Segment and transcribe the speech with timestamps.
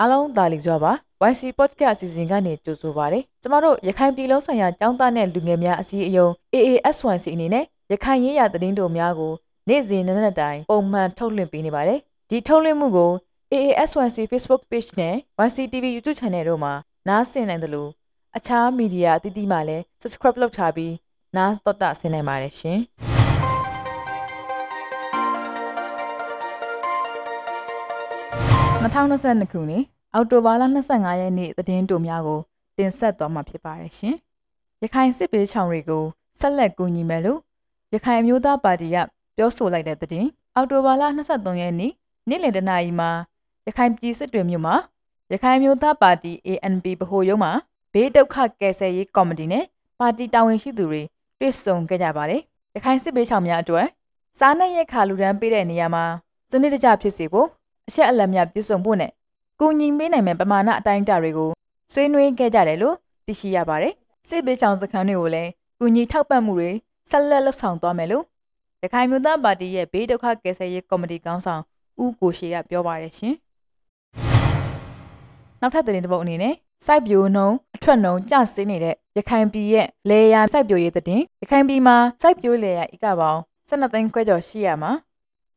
[0.00, 0.92] အားလုံးဒါလီကြွပါ
[1.30, 9.32] YC Podcast အစီအစဉ်ကနေကြိုဆိုပါရစေကျမတို့ရခိုင်ပြည်လုံးဆိုင်ရာចောင်းသားနဲ့လူငယ်များအစည်းအရုံး AASYC အနေနဲ့ရခိုင်ရေးရာသတင်းတို့များကို
[9.68, 11.98] နေ့စဉ်နေ့ရက်တိုင်းပုံမှန်ထုတ်လွှင့်ပေးနေပါတယ်
[12.30, 13.10] ဒီထုတ်လွှင့်မှုကို
[13.52, 15.14] AASYC Facebook Page နဲ့
[15.46, 16.72] YC TV YouTube Channel တို့မှာ
[17.08, 17.90] နားဆင်နိုင်တယ်လို့
[18.36, 20.94] အခြားမီဒီယာအသီးသီးမှာလည်း Subscribe လုပ်ထားပြီး
[21.36, 22.80] နားတော်တာဆင်နိုင်ပါတယ်ရှင်
[28.82, 32.40] 2022ခုနှစ်အောက်တိုဘာလ25ရက်နေ့သတင်းတိုများကို
[32.78, 34.16] တင်ဆက်သွားမှာဖြစ်ပါတယ်ရှင်။
[34.82, 36.04] ရခိုင်စစ်ပေးချောင်တွေကို
[36.40, 37.40] ဆက်လက်ကူညီမယ်လို့
[37.94, 38.96] ရခိုင်အမျိုးသားပါတီက
[39.36, 41.92] ပြောဆိုလိုက်တဲ့သတင်းအောက်တိုဘာလ23ရက်နေ့
[42.28, 43.10] နေ့လယ်တနာရီမှာ
[43.66, 44.74] ရခိုင်ပြည်စစ်တွေမြို့မှာ
[45.32, 47.52] ရခိုင်မျိုးသားပါတီ ANP ဗဟိုရုံးမှာ
[47.92, 49.64] ဘေးဒုက္ခကယ်ဆယ်ရေးကော်မတီနဲ့
[50.00, 51.02] ပါတီတာဝန်ရှိသူတွေ
[51.40, 52.40] တွေ့ဆုံခဲ့ကြပါတယ်။
[52.74, 53.86] ရခိုင်စစ်ပေးချောင်များအတွက်
[54.38, 56.04] စားနပ်ရိက္ခာလူဒန်းပေးတဲ့နေရာမှာ
[56.50, 57.48] စနစ်တကျဖြစ်စေဖို့
[57.88, 59.10] အချက်အလက်များပြည့်စုံဖို့နဲ့
[59.60, 61.50] ကူညီပေးနိုင်မယ့်ပမာဏအတိုင်းအတာတွေကို
[61.92, 63.92] ဆွေးနွေးခဲ့ကြတယ်လို့သိရှိရပါတယ်။
[64.28, 66.70] စစ်ပေးချောင်စခန်းတွေကိုလည်းကူညီထောက်ပံ့မှုတွေ
[67.10, 68.24] ဆက်လက်လှုပ်ဆောင်သွားမယ်လို့
[68.82, 71.62] ရခိုင်မျိုးသားပါတီရဲ့ဘေးဒုက္ခကယ်ဆယ်ရေးကော်မတီကောင်းဆောင်
[72.02, 73.34] ဦးကိုရှေကပြောပါတယ်ရှင်။
[75.60, 76.54] နောက်ထပ်သတင်းတစ်ပုဒ်အနေနဲ့
[76.86, 84.92] စိုက်ပျိုးနှုံအထွက်နှုံကျဆင်းနေတဲ့ရခိုင်ပြည်ရဲ့လေယာစိုက်ပျိုးရေးသတင်းရခိုင်ပြည်မှာစိုက်ပျိုးလေယာဧကပေါင်း12သိန်းခွဲကျော်ရှိရမှာ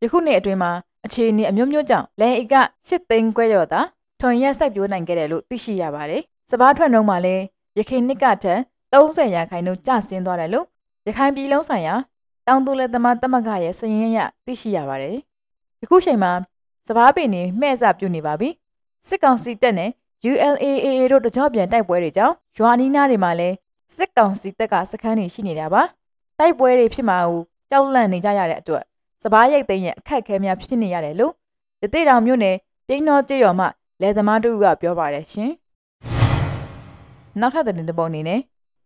[0.01, 0.71] ယခုနှစ်အတွင်းမှာ
[1.05, 2.55] အခြေအနေအမျိုးမျိုးကြောင့်လယ်ဧက
[2.87, 3.81] 8သိန်းခွဲကျော်သာ
[4.19, 7.43] ထွန်ရက်စိုက်ပျိုးနိုင်ခဲ့တယ်လို့သိရှိရပါတယ်။စပားထွက်နှုံမှာလည်း
[7.77, 8.59] ရခိုင်နှစ်ကထက်
[8.93, 10.65] 30ရာခိုင်နှုန်းကျဆင်းသွားတယ်လို့
[11.07, 11.95] ရခိုင်ပြည်လုံးဆိုင်ရာ
[12.47, 15.15] တောင်သူလယ်သမားတမကရဲ့စည်ရင်းရသိရှိရပါတယ်။
[15.81, 16.31] ယခုချိန်မှာ
[16.87, 18.49] စပားပင်တွေမှဲ့စပြုနေပါပြီ။
[19.07, 19.89] စစ်ကောင်စီတပ်နဲ့
[20.31, 23.55] ULAAA တို့တကြောပြန်တိုက်ပွဲတွေကြောင့်ရွာနီးနားတွေမှာလည်း
[23.95, 25.81] စစ်ကောင်စီတပ်ကစခန်းတွေရှိနေတာပါ။
[26.39, 28.83] တိုက်ပွဲတွေဖြစ်မှာကိုကြောက်လန့်နေကြရတဲ့အတွက်
[29.23, 31.33] စပားရိတ်သိမ်းရဲ့အခက်အခဲများဖြစ်နေရတယ်လို့
[31.81, 32.55] ရသေးတောင်မြို့နယ်
[32.87, 33.65] တိန်းတော်ကျေးရွာမှ
[34.01, 35.51] လယ်သမားတို့ကပြောပါတယ်ရှင်။
[37.39, 38.39] နောက်ထပ်တဲ့ပုံအနေနဲ့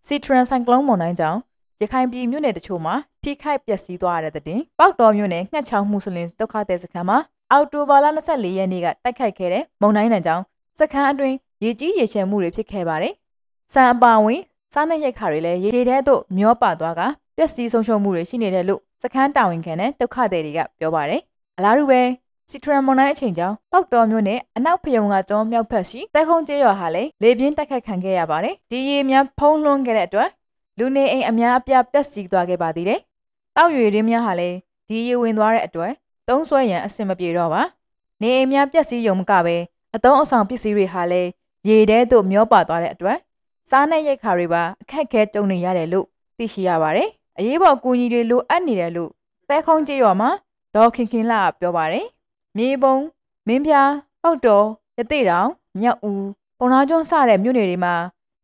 [0.08, 1.40] စီထရန်ဆိုင်ကလုန်းမုန်တိုင်းကြောင့်
[1.82, 2.94] ရခိုင်ပြည်မြို့နယ်တချို့မှာ
[3.24, 7.18] ထိခိုက်ပျက်စီးသွားရတဲ့တဲ့ပေါက်တော်မြို့နယ်ငှက်ချောင်းမှုစလင်ဒုက္ခသည်စခန်းမှာ
[7.52, 10.44] အော်တိုဘာလ24ရက်နေ့ကတိုက်ခိုက်ခဲ့တဲ့မုန်တိုင်းတန်ကြောင့်
[10.80, 13.14] စခန်းအတွင်းရေကြီးရေချမ်းမှုတွေဖြစ်ခဲ့ပါတယ်။
[13.74, 14.42] စံအပါဝင်
[14.74, 17.02] စားနပ်ရိက္ခာတွေလည်းရေထဲသို့မျောပါသွားက
[17.38, 21.22] ပျက်စီးဆုံးရှုံးမှုတွေရှိနေတယ်လို့ စခန်းတာဝန်ခံတဲ့ဒုက္ခသည်တွေကပြောပါတယ်။
[21.58, 22.02] အလားတူပဲ
[22.50, 30.30] စီထရန်မွန်နိုင်အချိန်ကြောင့်ပောက်တော်မြို့နယ်အနောက်ဖယုံကကျောင်းမြောက်ဖက်ရှိတဲခုံကျေးရွာဟာလည်းလေပြင်းတိုက်ခတ်ခံခဲ့ရပါတယ်။ဒီရေများဖုံးလွှမ်းခဲ့တဲ့အတွက်
[30.80, 33.00] လူနေအိမ်အများအပြားပျက်စီးသွားခဲ့ပါသေးတယ်။
[33.56, 34.58] တောက်ရွေရင်းများဟာလည်း
[34.88, 35.92] ဒီရေဝင်သွားတဲ့အတွက်
[36.30, 37.62] သုံးဆွဲရန်အဆင်မပြေတော့ပါ။
[38.22, 39.56] နေအိမ်များပျက်စီးရုံမကပဲ
[39.96, 41.30] အတုံးအဆောင်ပစ္စည်းတွေဟာလည်း
[41.68, 43.18] ရေထဲသို့မျောပါသွားတဲ့အတွက်
[43.70, 49.12] စားနပ်ရိက္ခာတွေပါအခက်အခဲကြုံနေရတယ်လို့သိရှိရပါတယ်။ အရေးပေါ်အကူအညီတွေလိုအပ်နေတယ်လို့
[49.48, 50.30] သဲခုံးကျေးရွာမှာ
[50.76, 52.06] ဒေါ်ခင်ခင်လာပြောပါတယ်။
[52.58, 52.96] မြေပုံ
[53.48, 53.92] မင်းပြား
[54.24, 54.66] ပောက်တော်
[54.98, 56.26] ရတိတောင်မြောက်ဦး
[56.60, 57.94] ပုံနာကျွန်းစတဲ့မြို့နယ်တွေမှာ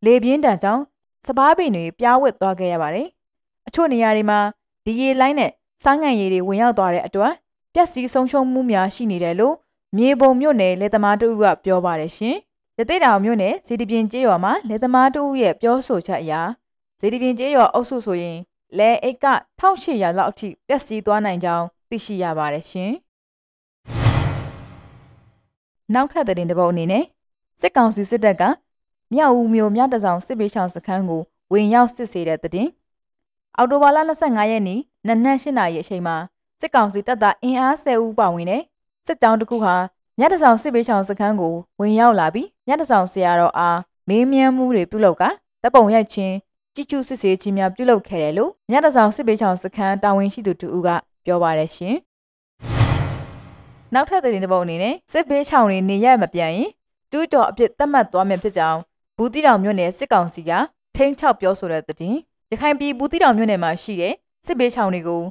[0.06, 0.84] လေပြင်းတန်ကြောင့်
[1.25, 3.07] စပားပင်တွေပြားဝစ်သွားခဲ့ရပါတယ်။
[3.68, 4.40] အချို့နေရာတွေမှာ
[4.85, 5.52] ဒီရေလိုင်းနဲ့
[5.84, 7.34] စားငံရည်တွေဝင်ရောက်သွားတဲ့အတွက်
[7.73, 9.56] ပျက်စီးဆုံးရှုံးမှုများရှိနေတယ်လို့
[9.97, 12.38] မြေပုံမြို့နယ်လေသမားတို့ကပြောပါတယ်ရှင်။
[12.78, 16.34] ရတိတောင်မြို့နယ်ဇီတပြင်းကျေးရွာမှာလေသမားတို့ရဲ့ပြောဆိုချက်အရ
[17.00, 18.38] ဇီတပြင်းကျေးရွာအုပ်စုဆိုရင်
[18.77, 19.27] လဲအိတ်က
[19.59, 22.91] 1800လောက်အထိပျက်စီးသွားနိုင်ကြောင်းသိရှိရပါတယ်ရှင်။
[25.93, 27.03] နောက်ထပ်တဲ့တင်တစ်ပုတ်အနေနဲ့
[27.61, 28.43] စစ်ကောင်စီစစ်တပ်က
[29.13, 31.21] မြောက်ဦးမြို့မြတဆောင်စစ်ပေးချောင်စခန်းကို
[31.53, 32.69] ဝင်ရောက်စစ်ဆေးတဲ့တဲ့တင်
[33.57, 36.15] အော်တိုဘာလ25ရက်နေ့နနက်8နာရီအချိန်မှာ
[36.61, 38.61] စစ်ကောင်စီတပ်သားအင်အား10ဦးပါဝင်တဲ့
[39.07, 39.75] စစ်ကြောင်းတစ်ခုဟာ
[40.19, 43.79] မြတဆောင်စစ်ပေးချောင်စခန်းကိုဝင်ရောက်လာပြီးမြတဆောင်ဆရာတော်အား
[44.09, 45.23] မေးမြန်းမှုတွေပြုလုပ်က
[45.61, 46.35] တပ်ပုံရိုက်ချင်း
[46.75, 50.89] ကြည်ကျူစစ်ဆေးခြင်းများပြုလုပ်ခဲ့တယ်လို့မြတဆောင်စစ်ပေးချောင်စခန်းတာဝန်ရှိသူတူဦးက
[51.25, 51.95] ပြောပါတယ်ရှင်။
[53.93, 56.69] နောက်ထပ်သတင်းတစ်ပုဒ်အနေနဲ့စစ်ပေးချောင်တွေနေရမပြန်ရင်
[57.11, 58.79] တူးတော်အပြစ်သတ်မှတ်သွားမယ်ဖြစ်ကြောင်း
[59.17, 60.51] ဘူးတီတောင်မြို့နယ်စစ်ကောင်စီက
[60.95, 62.17] ထိန်းချောက်ပြောဆိုတဲ့သတင်း
[62.51, 64.13] ရခိုင်ပြည်ဘူးတီတောင်မြို့နယ်မှာရှိတဲ့
[64.45, 65.22] စစ်ပေးချောင်တွေကို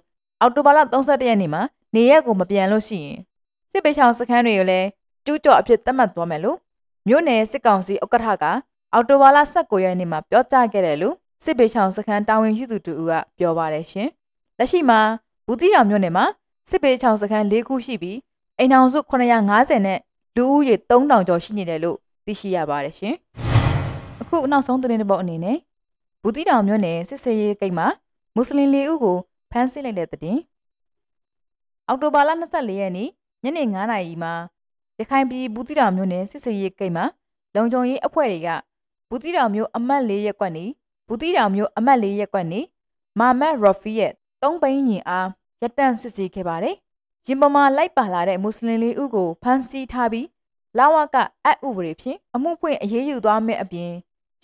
[0.40, 1.62] အော်တိုဘာလ31ရက်နေ့မှာ
[1.94, 3.18] နေရက်ကိုမပြန်လို့ရှိရင်
[3.70, 4.88] စစ်ပေးချောင်စခန်းတွေကိုလည်း
[5.24, 6.58] ကျူးကျော်အဖြစ်သတ်မှတ်သွားမယ်လို့
[7.08, 8.44] မြို့နယ်စစ်ကောင်စီဥက္ကဋ္ဌက
[8.92, 14.08] အော်တိုဘာလ19ရက်နေ့မှာပြောကြားခဲ့တယ်လို့ စစ်ပေးချောင်စခန်းတာဝန်ရှိသူတူကပြောပါတယ်ရှင်။
[14.58, 15.00] လက်ရှိမှာ
[15.46, 16.24] ဘူးတီတောင်မြို့နယ်မှာ
[16.70, 18.18] စစ်ပေးချောင်စခန်း၄ခုရှိပြီး
[18.58, 19.98] အိမ်အောင်စု950နဲ့
[20.36, 23.14] လူဦးရေ3000ကျော်ရှိနေတယ်လို့သိရှိရပါတယ်ရှင်။
[24.20, 25.58] အခုနောက်ဆုံးသတင်းတစ်ပုဒ်အနေနဲ့
[26.22, 27.86] ဘူးတီတောင်မြို့နယ်စစ်စေးရေးဂိတ်မှာ
[28.34, 29.16] မွတ်စလင်၄ဦးကို
[29.50, 30.38] ဖမ်းဆီးလိုက်တဲ့တဲ့
[31.86, 33.08] အောက်တိုဘာလ24ရက်နေ့
[33.42, 34.32] ညနေ9:00နာရီမှာ
[34.98, 37.04] ရခိုင်ပြည်ဘူးတီတောင်မြို့နယ်စစ်စေးရေးဂိတ်မှာ
[37.54, 38.48] လုံခြုံရေးအဖွဲ့တွေက
[39.08, 40.64] ဘူးတီတောင်မြို့အမှတ်၄ရပ်ကွက်နေ
[41.12, 42.60] ဘူးတီတောင်မြို့အမှတ်၄ရပ်ကွက်နေ
[43.18, 44.12] မာမတ်ရော်ဖီရဲ့
[44.42, 45.28] သုံးပိန်းရင်အား
[45.62, 46.76] ရပ်တန့်စစ်ဆေးခဲ့ပါတယ်။
[47.26, 50.26] ရင်ပေါ်မှာလိုက်ပါလာတဲ့မွတ်စလင်လေးဦးကိုဖမ်းဆီးထားပြီး
[50.78, 53.90] လာဝကအက်ဥပဒေဖြင့်အမှုဖွင့်အရေးယူသွားမယ့်အပြင်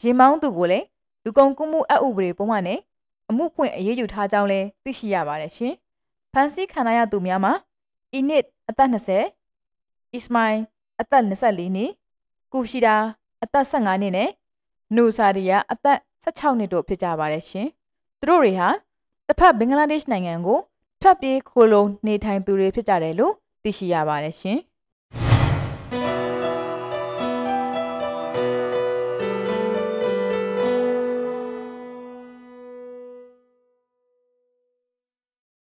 [0.00, 0.86] ရေမောင်းသူကိုလည်း
[1.24, 2.80] လူကုန်ကူးမှုအက်ဥပဒေပုံမှန်နဲ့
[3.30, 5.74] အမှုဖွင့်အရေးယူထားကြောင်းလည်းသိရှိရပါတယ်ရှင်။
[6.32, 7.52] ဖန်ဆီးခံရသူများမှာ
[8.12, 10.58] အီနစ်အသက်20အစ္စမိုင်
[11.00, 11.90] အသက်24နှစ်
[12.52, 12.96] ကူရှီဒါ
[13.44, 14.30] အသက်15နှစ်နဲ့
[14.94, 17.68] နူဆာဒီယာအသက် 16နှစ်တို့ဖြစ်ကြပါတယ်ရှင်။
[18.20, 18.68] သူတို့တွေဟာ
[19.26, 20.58] တစ်ဖက်ဘင်္ဂလားဒေ့ရှ်နိုင်ငံကို
[21.02, 23.32] ထွက်ပြေးခိုလုံနေထိုင်သူတွေဖြစ်ကြတယ်လို့
[23.62, 24.58] သိရှိရပါတယ်ရှင်။